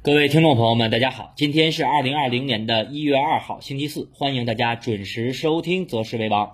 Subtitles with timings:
[0.00, 6.46] 各位听众朋友们，大家好，今天是二零二零年的一月二号，星期四，欢迎大家准时收听《择时为王》。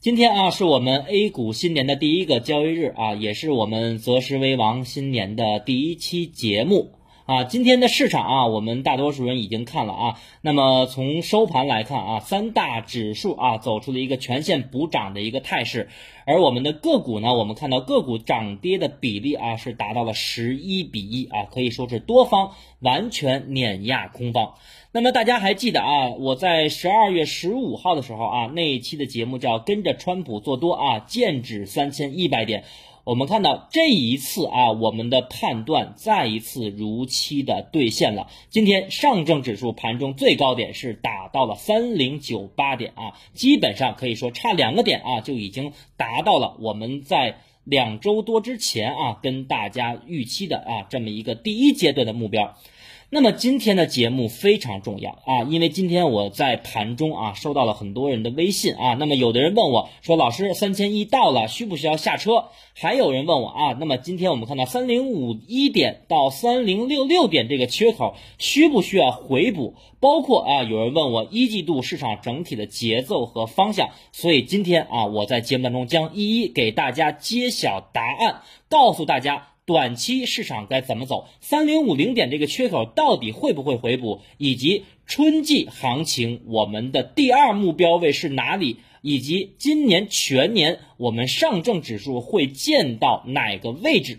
[0.00, 6.92] 今天啊，是我们 A 股新年的第一个交易日啊，也是我们《择时为王》新年的第一期节目。
[7.30, 10.20] 啊，今天的市场啊，我们大多数人已经看了啊。
[10.40, 15.90] 那么从收盘来看啊，三大指数啊走出了一个全线补涨的一个态势，
[16.26, 22.50] 而我们的个股呢，我们看到个股涨跌的比例啊是达到了十一比一啊，可以说是多方
[22.80, 24.54] 完全碾压空方。
[24.90, 32.64] 那么大家还记得啊，我在十二月十五号的时候啊，那一期的节目叫跟着川普做多啊，剑指三千一百点。
[33.10, 38.28] 我们看到这一次啊，我们的判断再一次如期的兑现了。
[38.50, 52.56] 今天上证指数盘中最高点是打到了三零九八点啊，基本上可以说差两个点啊，就已经达到了我们在两周多之前啊跟大家预期的啊这么一个第一阶段的目标。
[53.12, 62.44] 那么今天的节目非常重要啊，因为今天我在盘中啊收到了很多人的微信啊，那么有的人问我说，老师三千一到了，需不需要下车？
[62.72, 69.74] 还有人问我啊，那么今天我们看到三零五一点到三零六六点这个缺口需不需要回补？
[69.98, 79.48] 包括啊，有人问我一季度市场整体的节奏和方向，所以今天啊，我在节目当中将一一给大家揭晓答案，告诉大家。
[79.70, 81.28] 短期市场该怎么走？
[81.40, 84.20] 三零五零点这个缺口到底会不会回补？
[84.36, 88.78] 以及春季行情我们的第二目标位是哪里？
[89.00, 94.18] 以及今年全年我们上证指数会见到哪个位置？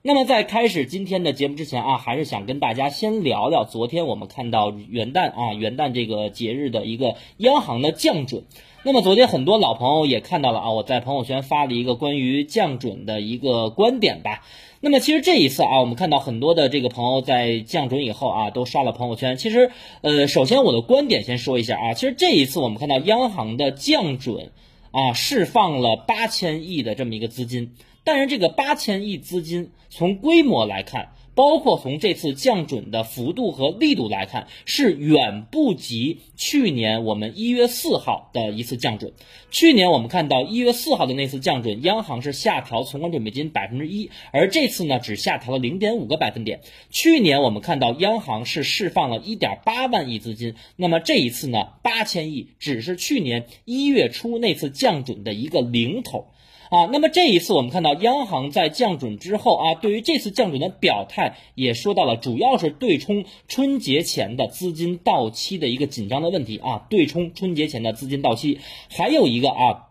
[0.00, 8.44] 那么在开始今天的节目之前啊，还是想跟大家先聊聊昨天我们看到元旦啊元旦这个节日的一个央行的降准。
[8.82, 14.42] 那么昨天很多老朋友也看到了啊，我在朋友圈发了一个关于降准的一个观点吧。
[14.80, 19.36] 那么其实这一次啊，我们看到很多的这个朋友在降准以后啊，都刷了朋友圈。
[19.36, 19.70] 其实，
[20.00, 24.50] 呃，首先我的观点先说一下啊，其实这一次我们看到央行的降准
[24.92, 31.10] 啊，释放了八千亿的这么一个资金，但是这个八千亿资金从规模来看。
[31.34, 39.12] 包括从这次降准的幅度和力度来看，是远不及去年我们一月四号的一次降准。
[39.50, 46.60] 去年我们看到一月四号的那次降准，央行是下调存款准备金百分之一，而这次呢只下调了零点五个百分点。
[46.90, 56.26] 去年我们看到央行是释放了一点八万亿资金，那么这一次呢八千亿只是去年一月初那次降准的一个零头。
[56.70, 69.88] 啊，那么这一次我们看到央行在降准之后啊，对于这次降准的表态也说到了，主要是对冲春节前的资金到期的一个紧张的问题啊，对冲春节前的资金到期，还有一个啊，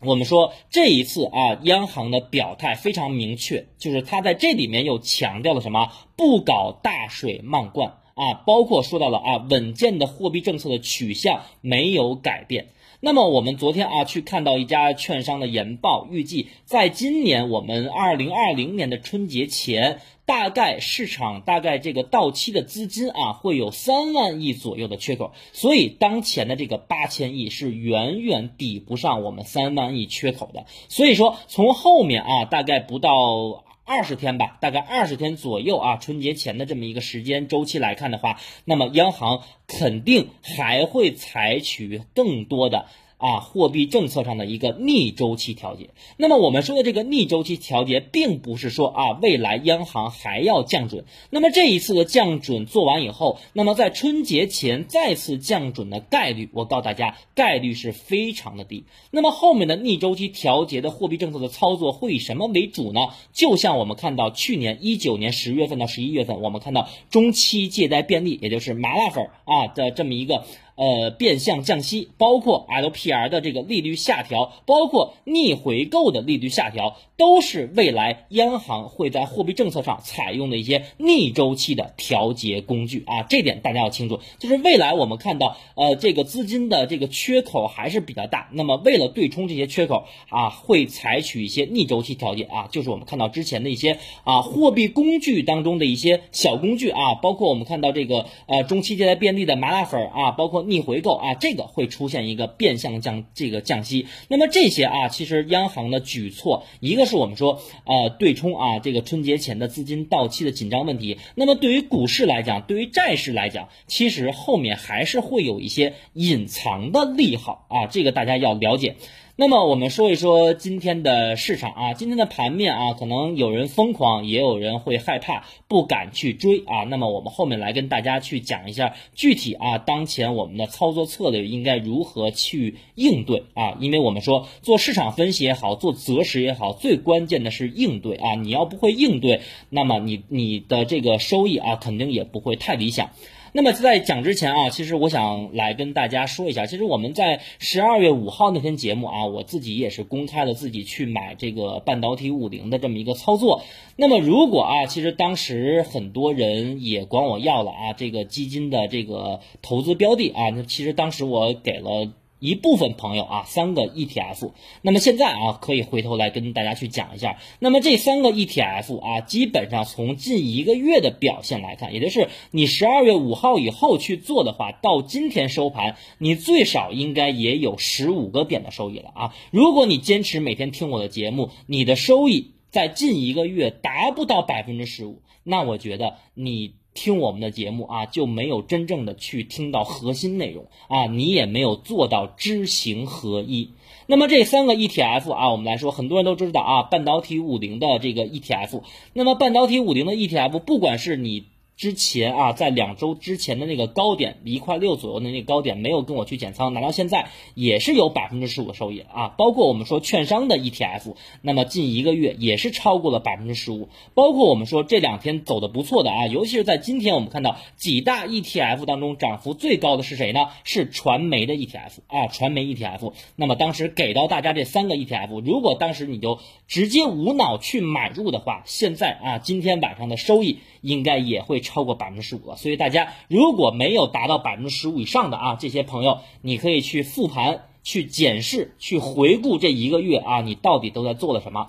[0.00, 5.90] 我们说这一次啊，央行的表态非常明确，就是它在这里面又强调了什么？
[6.16, 12.68] 不搞大水漫灌啊，包括说到了啊，稳健的货币政策的取向没有改变。
[13.04, 30.64] 那么我们昨天啊去看到一家券商的研报，预计在今年我们二零二零年的春节前，大概市场大概这个到期的资金啊会有三万亿左右的缺口，所以当前的这个八千亿是远远抵不上我们三万亿缺口的。
[30.88, 33.63] 所以说从后面啊大概不到。
[33.86, 42.86] 二十天吧，大概二十天左右啊，春节前的这么一个时间周期来看的话，那么央行肯定还会采取更多的。
[43.18, 45.90] 啊，货币政策上的一个逆周期调节。
[46.16, 51.04] 那么我们说的这个逆周期调节，并不是说啊，未来央行还要降准。
[51.30, 58.84] 那么这一次的降准做完以后，那么在春节前再次降准的概率，我告诉大家，概率是非常的低。
[59.10, 63.00] 那么后面的逆周期调节的货币政策的操作会以什么为主呢？
[63.32, 70.44] 就像我们看到去年一九年十月份到十一月份，我们看到中期借贷便利，也就是麻辣粉啊的这么一个。
[70.76, 83.22] 呃，变相降息，包括 LPR 的这个利率下调，包括逆回购的利率下调，都是未来央行会在货币政策上采用的一些逆周期的调节工具啊。
[83.22, 88.48] 这点大家要清楚，就是未来我们看到，呃，这个资金的这个缺口还是比较大。
[88.50, 100.63] 那么为了对冲这些缺口啊，会采取一些逆周期调节啊，就是我们看到之前的一些啊货币工具当中的一些小工具啊，包括我们看到这个呃中期借贷便利的麻辣粉啊，包括。
[100.68, 104.06] 逆回购啊，这个会出现一个变相降这个降息。
[104.28, 111.18] 那么这些啊，其实央行的举措，一个是我们说呃对冲啊这个春节前的资金到期的紧张问题。
[111.34, 118.96] 那么对于股市来讲，对于债市来讲，其实后面还是会有一些隐藏的利好啊，这个大家要了解。
[119.36, 126.84] 那么我们说一说今天的市场啊，今天的盘面啊，可能有人疯狂，也有人会害怕，不敢去追啊。
[126.84, 133.76] 那么我们后面来跟大家去讲一下具体啊，当前我们的操作策略应该如何去应对啊？
[133.80, 138.36] 因为我们说做市场分析也好，做择时也好，最关键的是应对啊。
[138.36, 143.10] 你要不会应对，那么你你的这个收益啊，肯定也不会太理想。
[143.56, 153.62] 那么在讲之前啊，其实我想来跟大家说一下，其实我们在十二月五号那天节目啊，我自己也是公开了自己去买这个半导体五零的这么一个操作。
[153.94, 162.12] 那么如果啊，其实当时很多人也管我要了啊，这个基金的这个投资标的啊，那其实当时我给了。
[162.40, 164.52] 一部分朋友啊，三个 ETF，
[164.82, 167.38] 那么现在啊，可以回头来跟大家去讲一下。
[167.58, 179.34] 那么这三个 ETF 啊，基本上从近一个月的表现来看，也就是你十二月五号以后去做的话，到今天收盘，你最少应该也有十五个点的收益了啊。
[179.50, 186.74] 如果你坚持每天听我的节目，你的收益在近一个月达不到百分之十五，那我觉得你。
[186.96, 193.70] 听我们的节目啊，就没有真正的去听到核心内容啊，你也没有做到知行合一。
[194.06, 198.82] 那么这三个 ETF 啊，我们来说，很多人都知道啊，半导体五零的这个 ETF。
[199.12, 201.46] 那么半导体五零的 ETF，不管是你。
[201.76, 209.34] 之前啊，在两周之前的那个高点一块六左右的那个高点，没有跟我去减仓，拿到现在也是有百分之十五的收益啊。
[209.36, 213.88] 包括我们说券商的 ETF，那么近一个月也是超过了百分之十五。
[214.14, 220.46] 包括我们说这两天走的不错的啊，尤其是在今天，我们看到几大 ETF 当中涨幅最高的是谁呢？
[220.62, 223.12] 是传媒的 ETF 啊，传媒 ETF。
[223.34, 226.38] 那么当时给到大家这三个 ETF，如果当时你就
[226.68, 231.63] 直接无脑去买入的话，现在啊，今天晚上的收益应该也会。
[231.64, 241.66] 超过百分之十五了，所以大家如果没有达到百分之十五以上的啊，这些朋友，你可以去复盘、去检视、去回顾这一个月啊，你到底都在做了什么？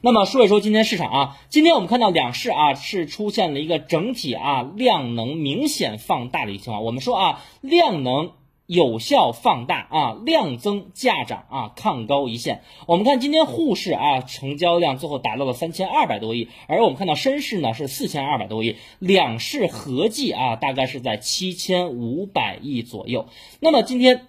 [0.00, 6.82] 那么说一说今天市场啊，今天我们看到两市啊是出现了一个整体啊量能明显放大的一个情况。
[6.82, 8.32] 我们说啊，量能。
[8.72, 12.62] 有效放大啊，量增价涨啊，抗高一线。
[12.86, 23.26] 我们看今天沪市啊，成交量最后达到了三千二百多亿，而我们看到深市呢是四千二百多亿，两市合计啊大概是在七千五百亿左右。
[23.60, 24.28] 那么今天。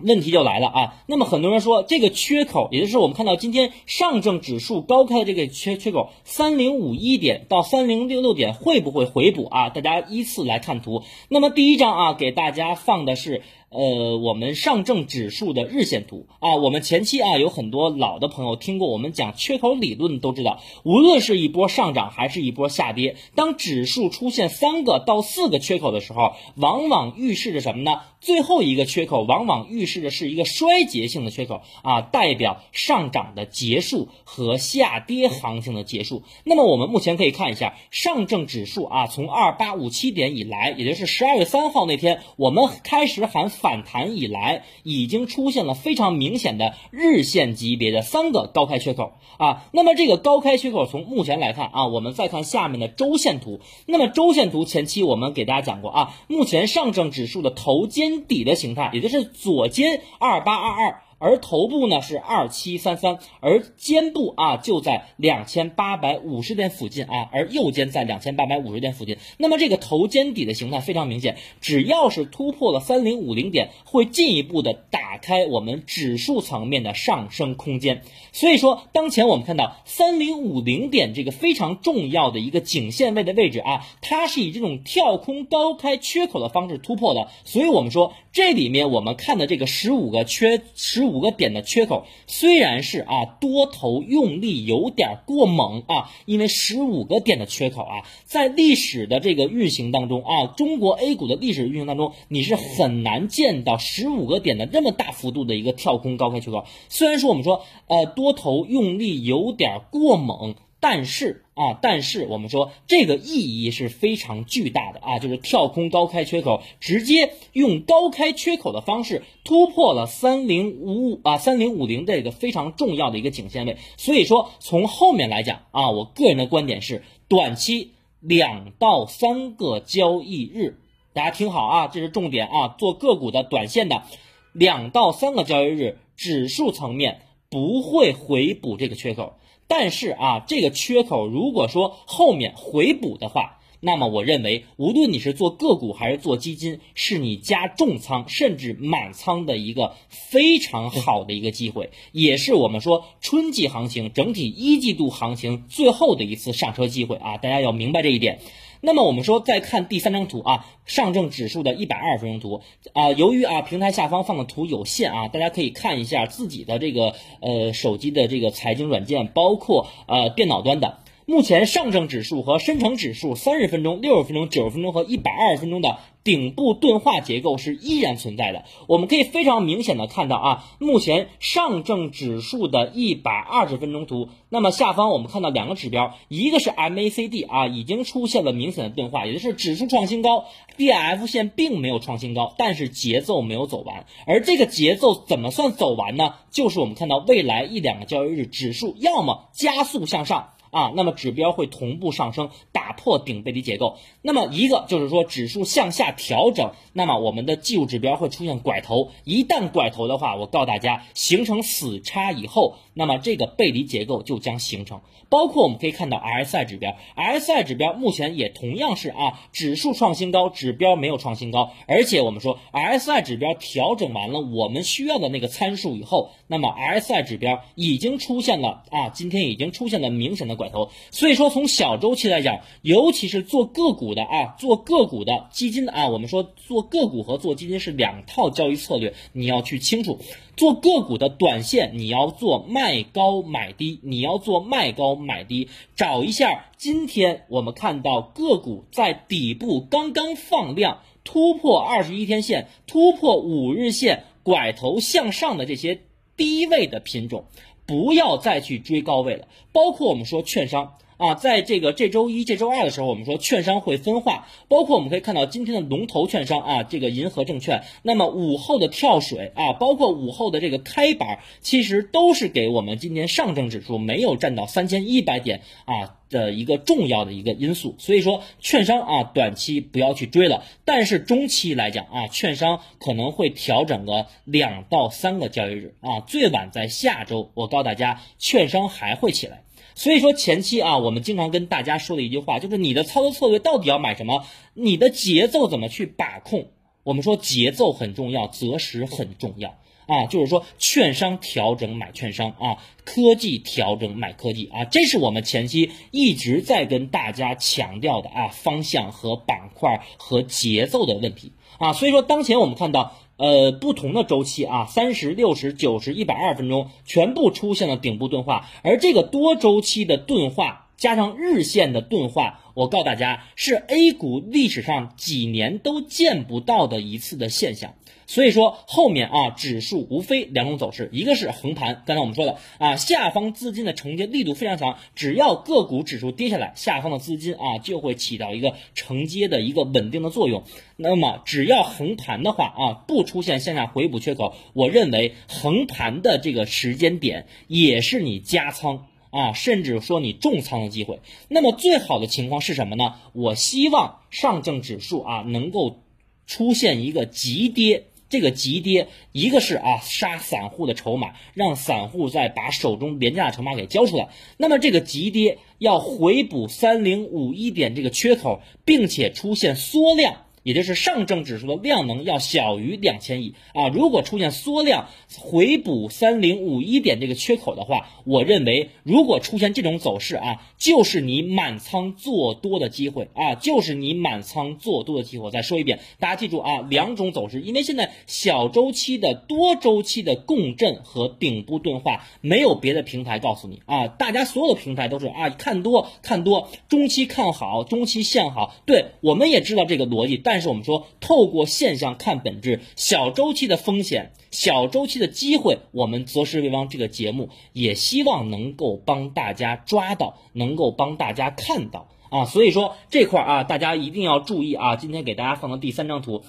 [0.00, 1.02] 问题就来了啊！
[1.08, 9.70] 那么很多人说这个缺口，也就是我们看到今天上证指数高开的这个缺缺口，三零五一点到三零六六点会不会回补啊？
[9.70, 11.02] 大家依次来看图。
[11.28, 13.42] 那么第一张啊，给大家放的是。
[13.70, 28.00] 呃，我们上证指数的日线图啊，我们前期啊有很多老的朋友听过我们讲缺口理论，都知道，无论是一波上涨还是一波下跌，当指数出现三个到四个缺口的时候，往往预示着什么呢？
[28.20, 36.22] 最后一个缺口往往预示着是一个衰竭性的缺口啊，代表上涨的结束和下跌行情的结束。
[36.44, 43.52] 那么我们目前可以看一下上证指数啊，从二八五七点以来，也就是十二月三号那天，我们开始喊。
[43.60, 49.64] 反弹以来，已经出现了非常明显的日线级别的三个高开缺口啊。
[49.72, 53.60] 那么这个高开缺口从目前来看啊，我们再看下面的周线图。
[53.86, 61.02] 那么周线图前期我们给大家讲过啊，目前上证指数的头肩底的形态，也就是左肩二八二二。
[61.18, 69.16] 而头部呢是二七三三，而肩部啊就在两千八百五十点附近啊，而右肩在两千八百五十点附近。
[69.36, 78.02] 那么这个头肩底的形态非常明显，只要是突破了三零五零点，会进一步的打开我们指数层面的上升空间。
[78.30, 87.28] 所以说，当前我们看到三零五零点这个非常重要的一个颈线位的位置啊，它是以这种跳空高开缺口的方式突破的。
[87.44, 91.07] 所以我们说这里面我们看的这个十五个缺十。
[91.08, 106.64] 五个点的缺口虽然是啊多头用力有点过猛啊，因为十五个点的缺口啊，在历史的这个运行当中啊，中国 A 股的历史运行当中，你是很难见到十五个点的这么大幅度的一个跳空高开缺口。
[106.88, 110.54] 虽然说我们说呃多头用力有点过猛。
[110.80, 123.76] 但是啊，但是我们说这个意义是非常巨大的啊，就是跳空高开缺口，直接用高开缺口的方式突破了三零五五啊三零五零这个非常重要的一个颈线位。
[123.96, 130.78] 所以说从后面来讲啊，我个人的观点是，短期两到三个交易日，
[131.12, 134.04] 大家听好啊，这是重点啊，做个股的短线的
[134.52, 139.34] 两到三个交易日，指数层面不会回补这个缺口。
[139.68, 157.36] 但是啊，这个缺口如果说后面回补的话，那么我认为，无论你是做个股还是做基金，是你加重仓甚至满仓的一个非常好的一个机会，也是我们说春季行情整体一季度行情最后的一次上车机会啊！
[157.36, 158.40] 大家要明白这一点。
[158.80, 170.98] 那么我们说，再看第三张图啊，上证指数的一百二十分钟图啊，由于啊平台下方放的图有限啊，大家可以看一下自己的这个呃手机的这个财经软件，包括呃电脑端的。
[171.28, 178.64] 目前上证指数和深成指数三十分钟、六十分钟、九十分钟和一百二十分钟的顶部钝化结构是依然存在的。
[178.86, 190.46] 我们可以非常明显的看到啊，目前上证指数的一百二十分钟图，那么下方我们看到两个指标，一个是 MACD 啊，已经出现了明显的钝化，也就是指数创新高
[190.78, 194.06] ，DF 线并没有创新高，但是节奏没有走完。
[194.26, 196.36] 而这个节奏怎么算走完呢？
[196.50, 200.52] 就是我们看到未来一两个交易日，指数要么加速向上。
[200.70, 203.96] 啊，那么指标会同步上升，打破顶背离结构。
[204.22, 209.10] 那么一个就是说指数向下调整，那么我们的技术指标会出现拐头。
[209.24, 215.00] 一旦拐头的话，我告诉大家，形成死叉以后，那么这个背离结构就将形成。
[215.30, 221.70] 包括我们可以看到 RSI 指标，RSI 指标目前也同样是啊，指数创新高，指标没有创新高。
[221.86, 230.57] 而且我们说 RSI 指标调整完了我们需要的那个参数以后，那么 RSI 指标已经出现了啊，今天已经出现了明显的。
[230.58, 240.18] 拐头，所以说从小周期来讲，尤其是做个股的啊，做个股的基金啊，我们说做个股和做基金是两套交易策略，你要去清楚。
[240.56, 256.00] 做个股的短线，你要做卖高买低，你要做卖高买低，找一下今天我们看到个股在底部刚刚放量，突破二十一天线，突破五日线，拐头向上的这些
[256.36, 257.44] 低位的品种。
[257.88, 276.14] 不要再去追高位了，包括我们说券商啊，在这个这周一、这周二的时候，我们说券商会分化，包括我们可以看到今天的龙头券商啊，这个银河证券，那么午后的跳水啊，包括午后的这个开板，其实都是给我们今天上证指数没有占到三千一百点啊。
[276.30, 289.62] 的一个重要的一个因素，所以说券商啊，短期不要去追了，但是中期来讲啊，券商可能会调整个两到三个交易日啊，最晚在下周，我告诉大家，券商还会起来。
[289.98, 296.68] 所以说前期啊，我们经常跟大家说的一句话，就是你的操作策略到底要买什么，你的节奏怎么去把控？
[297.02, 299.74] 我们说节奏很重要，择时很重要。
[300.06, 311.92] 啊，就是说，券商调整买券商啊，科技调整买科技啊，这是我们前期一直在跟大家强调的啊，方向和板块和节奏的问题啊。
[311.92, 327.94] 所以说，当前我们看到，呃，不同的周期啊，三十六十、九十、一百二十分钟全部出现了顶部钝化，而这个多周期的钝化加上日线的钝化，我告诉大家，是 A 股历史上几年都见不到的一次的现象。
[328.26, 340.64] 所以说后面啊，指数无非两种走势，一个是横盘，刚才我们说的啊，下方资金的承接力度非常强，只要个股指数跌下来，下方的资金啊就会起到一个承接的一个稳定的作用。
[340.96, 351.20] 那么只要横盘的话啊，不出现向下回补缺口，我认为横盘的这个时间点也是你加仓啊，甚至说你重仓的机会。
[351.48, 353.14] 那么最好的情况是什么呢？
[353.32, 356.02] 我希望上证指数啊能够
[356.46, 358.04] 出现一个急跌。
[358.30, 364.28] 这个急跌，一个是啊杀散户的筹码，让散户再把手中廉价的筹码给交出来。
[364.58, 370.44] 那么这个急跌要回补三零五一点这个缺口，并且出现缩量。
[370.62, 385.44] 也就是上证指数的量能要小于两千亿啊，如果出现缩量回补三零五一点这个缺口的话，我认为如果出现这种走势啊，就是你满仓做多的机会啊，就是你满仓做多的机会。
[385.44, 400.58] 我再说一遍，大家记住啊，两种走势，因为现在小周期的多周期的共振和顶部钝化，没有别的平台告诉你啊，大家所有的平台都是啊看多看多，中期看好，中期向好，对我们也知道这个逻辑，但。
[400.58, 412.44] 是我们说，透过现象看本质，小周期的风险，小周期的机会，我们择时为王这个节目也希望能够帮大家抓到，能够帮大家看到啊。
[412.44, 414.96] 所以说这块啊，大家一定要注意啊。
[414.96, 416.42] 今天给大家放到第三张图。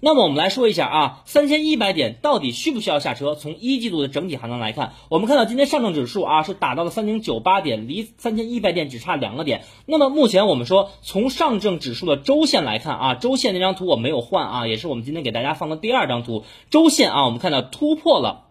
[0.00, 3.34] 那么我们来说一下啊，三千一百点到底需不需要下车？
[3.34, 9.64] 从一季度的整体行情来看，我们看到今天上证指数啊是达到了三零九八点，离三千一百点只差两个点。
[9.86, 18.44] 那么目前我们说，从上证指数的周线来看啊，周线那张图我没有换啊，也是我们今天给大家放的第二张图，周线啊，我们看到突破了。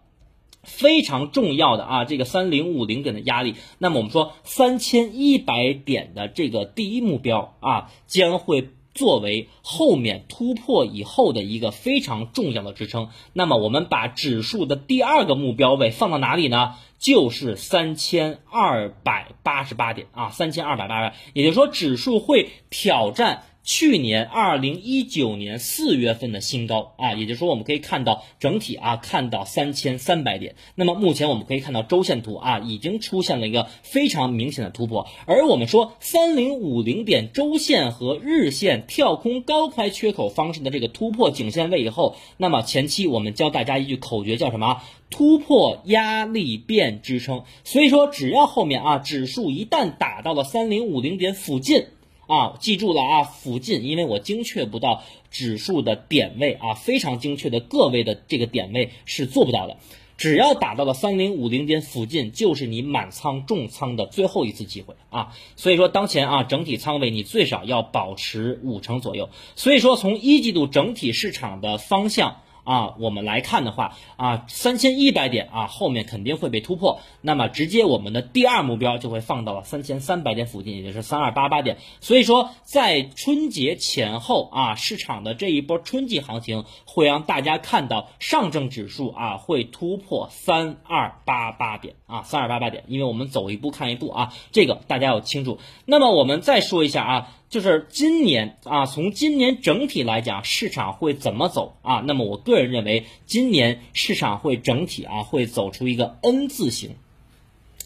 [0.64, 3.54] 非常重要的啊，这个三零五零点的压力。
[3.78, 13.10] 那么我们说三千一百点的这个第一目标啊，将会作为后面突破以后的一个非常重要的支撑。
[13.32, 16.74] 那么我们把指数的第二个目标位放到哪里呢？
[16.98, 23.44] 就是三千二百八十八点啊，三千二百八十八，也就是说指数会挑战。
[23.68, 30.54] 去年二零一九年四月份的新高啊，也就是说我们可以看到整体啊看到三千三百点。
[30.74, 35.06] 那么目前我们可以看到周线图啊已经出现了一个非常明显的突破。
[35.26, 44.80] 而我们说三零五零点周线和日线跳空高开缺口方式的这个突破颈线位以后，那么前期我们教大家一句口诀叫什么？
[45.10, 47.44] 突破压力变支撑。
[47.64, 51.84] 所以说只要后面啊指数一旦打到了三零五零点附近。
[52.28, 59.78] 啊，记住了啊，附近，因为我精确不到指数的点位啊，非常精确的个位的这个点位是做不到的。
[60.16, 65.34] 只要打到了三零五零点附近，就是你满仓重仓的最后一次机会啊。
[65.56, 69.30] 所以说，当前啊，整体仓位你最少要保持五成左右。
[69.56, 72.42] 所以说，从一季度整体市场的方向。
[72.68, 81.78] 啊，我们来看的话啊，三千一百点啊，后面肯定会被突破，那么直接我们的第二目标就会放到了三千三百点附近，也就是三二八八点。
[82.00, 95.58] 所以说，在春节前后啊，市场的这一波春季行情会让大家看到上证指数啊会突破三二八八点啊，三二八八点，因为我们走一步看一步啊，这个大家要清楚。
[95.86, 97.28] 那么我们再说一下啊。
[97.50, 102.04] 就是今年啊，从今年整体来讲，市场会怎么走啊？
[102.06, 106.96] 那么我个人认为，今年市场会整体啊，会走出一个 N 字形。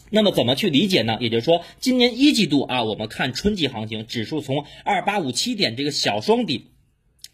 [0.09, 1.17] 那么怎么去理解呢？
[1.21, 6.67] 也就是说，今年一季度啊，我们看春季行情，指数从二八五七点这个小双底，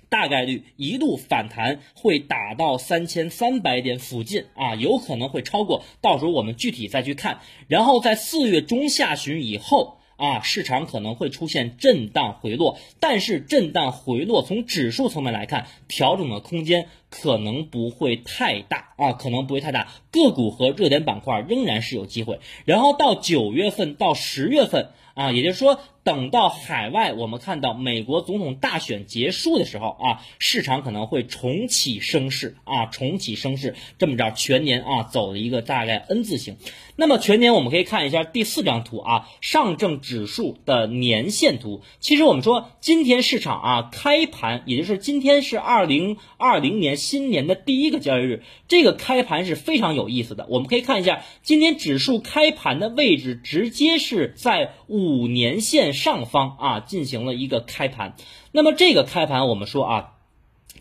[0.07, 7.39] 大概率一路反弹，会打到三千三百点附近啊，有可能会超过，到时候我们具体再去看。
[7.67, 9.99] 然后在四月中下旬以后。
[10.19, 22.39] 啊，市场可能会出现震荡回落，但是震荡回落从指数层面来看，调整的空间可能不会太大啊，可能不会太大，个股和热点板块仍然是有机会。
[22.65, 25.79] 然后到九月份到十月份啊，也就是说。
[26.09, 36.57] 等到海外，我们看到美国总统大选结束的时候啊，市场可能会重启升势啊，重启升势，这么着全年啊走了一个大概 N 字形。
[36.95, 41.83] 那么全年我们可以看一下第四张图啊，上证指数的年线图。
[42.00, 50.48] 其实我们说今天市场啊开盘，也就是今天是二零二零年新年的第一个交易日，这个开盘是非常有意思的。
[50.50, 55.93] 我们可以看一下今天指数开盘的位置，直接是在五年线。
[56.00, 58.16] 上方啊进行了一个开盘，
[58.53, 60.12] 那么这个开盘我们说啊，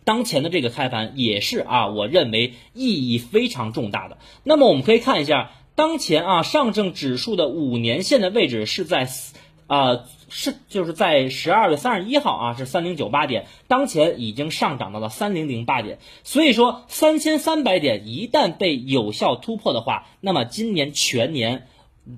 [0.05, 4.19] 当前的这个开盘也是啊，我认为意义非常重大的。
[4.45, 9.09] 那么我们可以看一下，当前啊上证指数的五年线的位置是在
[9.67, 21.67] 啊是就是在十二月三十一号啊是三零九八点，当前已经上涨到了三零零八点，所以说三千三百点一旦被有效突破的话，那么今年全年。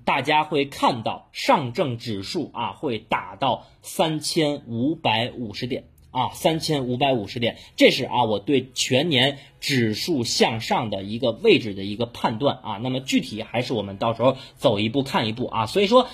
[0.04, 12.76] 大家会看到上证指数啊会打到三千五百五十点啊三千五百五十点，这是啊我对全年指数向上的一个位置的一个判断啊。
[12.82, 15.66] 那么具体还是我们到时候走一步看一步啊。
[15.66, 16.08] 所以说。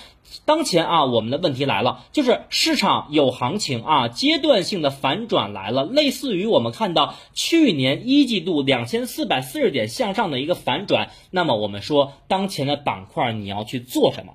[0.45, 11.09] 当前啊，我们的问题来了，就是市场有行情啊，阶段性的反转来了，类似于我们看到去年一季度两千四百四十点向上的一个反转。
[11.31, 14.33] 那么我们说，当前的板块你要去做什么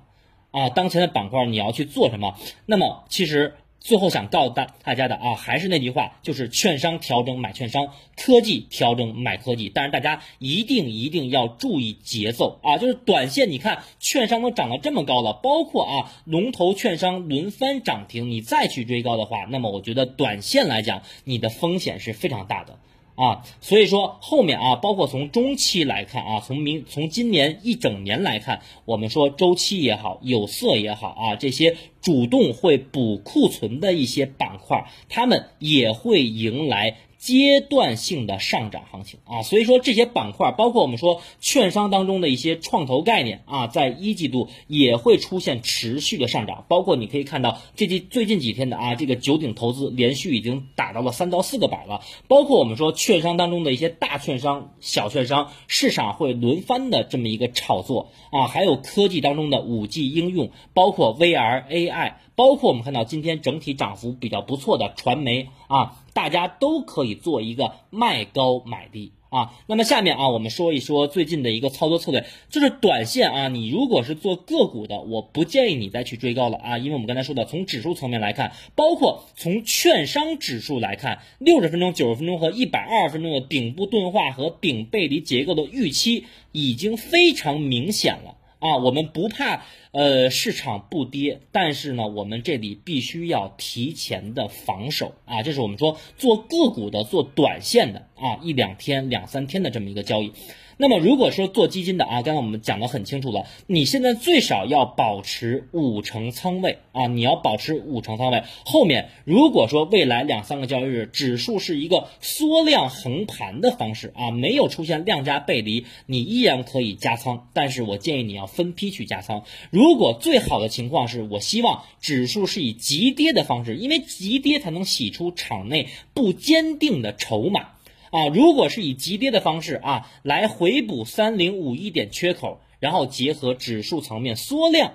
[0.51, 0.69] 啊？
[0.69, 2.35] 当前的板块你要去做什么？
[2.65, 3.55] 那么其实。
[3.83, 9.69] 最后想告诉大大家的啊，还是那句话，就是券商调整买券商，科技调整买科技。
[9.75, 12.77] 但是大家一定一定要注意节奏啊！
[12.77, 22.79] 就是短线，你看券商都涨到这么高了，包括啊龙头券商轮番涨停，你再去追高的话，那么我觉得短线来讲，你的风险是非常大的。
[23.15, 36.97] 啊，所以说后面啊，包括从中期来看啊，从明从今年一整年来看，我们说周期也好，有色也好啊，这些主动会补库存的一些板块，他们也会迎来。
[37.23, 46.65] 阶段性的上涨行情啊，所以说这些板块，包括我们说券商当中的一些创投概念啊，在一季度也会出现持续的上涨。
[46.67, 52.01] 包括你可以看到这近最近几天的啊，这个九鼎投资连续已经打到了三到四个板了。
[52.27, 62.15] 包括我们说券商当中的一些大券商、小券商，市场会轮番的这么一个炒作啊，还有科技当中的五 G 应用，包括 VR、AI。
[62.35, 69.53] 包括我们看到今天整体涨幅比较不错的传媒啊，大家都可以做一个卖高买低啊。
[69.67, 88.37] 那么下面啊，我们说一说最近的一个操作策略，就是短线啊，你如果是做个股的，我不建议你再去追高了啊，因为我们刚才说的，从指数层面来看，包括从券商指数来看，六十分钟、九十分钟和一百二十分钟的顶部钝化和顶背离结构的预期已经非常明显了。
[88.59, 100.33] 啊，我们不怕呃市场不跌，但是呢，我们这里必须要提前的防守啊，这是我们说做个股的、做短线的啊，一两天、两三天的这么一个交易。
[100.75, 108.43] 那么如果说做基金的啊，刚刚我们讲的很清楚了，你现在最少要保持五成仓位啊，你要保持五成仓位。
[108.65, 119.43] 后面如果说未来两三个交易日指数是一个缩量横盘的方式啊，没有出现量价背离，你依然可以加仓，但是我建议你要分批去加仓。
[119.69, 127.71] 如如果最好的情况是我希望指数是以急跌的方式，因为急跌才能洗出场内不坚定的筹码。
[128.09, 134.93] 啊，如果是以急跌的方式啊来回补三零五一点缺口，然后结合指数层面缩量，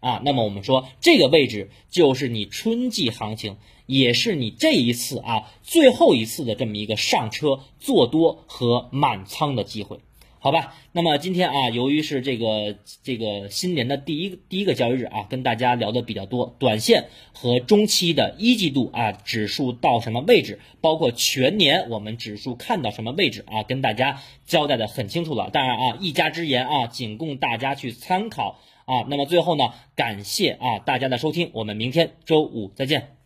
[0.00, 10.00] 啊，那么我们说这个位置就是你春季行情，也是你这一次啊最后一次的这么一个上车做多和满仓的机会。
[10.44, 25.48] 好吧，那么今天啊，由于是这个这个新年的第一第一个交易日啊，跟大家聊的比较多，短线和中期的一季度啊，指数到什么位置，包括全年我们指数看到什么位置啊，跟大家交代的很清楚了。
[25.48, 29.06] 当然啊，一家之言啊，仅供大家去参考啊。
[29.08, 33.16] 那么最后呢，感谢啊大家的收听，我们明天周五再见。